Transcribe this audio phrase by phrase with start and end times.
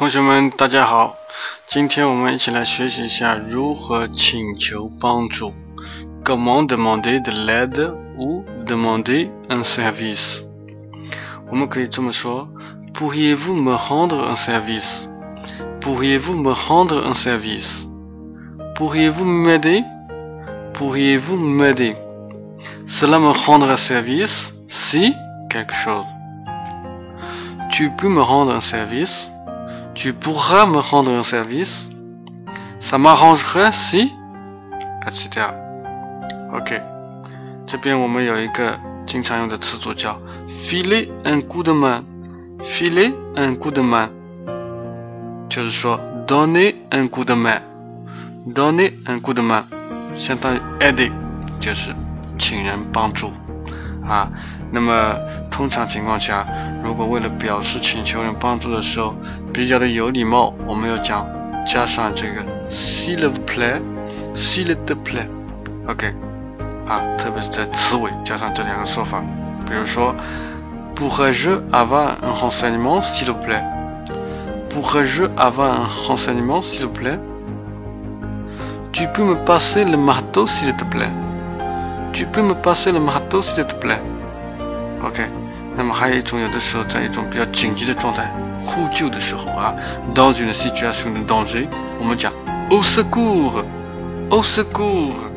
[0.00, 1.16] 同学们，大家好！
[1.68, 5.54] 今天我们一起来学习一下如何请求帮助。
[6.24, 10.40] Comment demander de l'aide ou demander un service？
[11.50, 12.48] 我们可以这么说：
[12.92, 25.14] Pourriez-vous me rendre un service？Pourriez-vous me rendre un service？Pourriez-vous m'aider？Pourriez-vous m'aider？Cela me rendra service si
[25.48, 26.06] quelque chose.
[27.70, 29.30] Tu peux me rendre un service
[30.01, 31.87] tu pourras me rendre un service.
[32.79, 34.11] Ça m'arrangerait si,
[35.05, 35.53] etc.
[36.51, 36.81] OK，
[37.67, 42.01] 这边我们有一个经常用的词组叫 filer un coup de main。
[42.63, 44.09] filer un coup de main，
[45.47, 49.63] 就是说 donner un coup de main，donner un coup de main，
[50.17, 51.11] 相当于 aider，
[51.59, 51.91] 就是
[52.39, 53.31] 请人帮助
[54.03, 54.27] 啊。
[54.73, 55.15] 那么
[55.51, 56.47] 通常情况下，
[56.83, 59.15] 如果为了表示请求人帮助的时候，
[59.52, 61.26] 比较的有礼貌，我们要讲
[61.66, 66.14] 加上这个 s'il vous plaît，s'il te plaît，OK，
[66.86, 69.22] 啊，特别是在词尾加上这两个说法，
[69.66, 70.14] 比如说，
[70.94, 79.84] pourrais-je avoir un renseignement s'il vous plaît？pourrais-je avoir un renseignement s'il vous plaît？tu peux me passer
[79.84, 85.20] le marteau s'il te plaît？tu peux me passer le marteau s'il te plaît？OK。
[85.75, 89.73] 那么还有一种，有的时候在一种比较紧急的状态呼救的时候啊
[90.13, 91.67] ，dans une situation de danger，
[91.99, 92.31] 我们讲
[92.69, 95.30] au secours，au secours。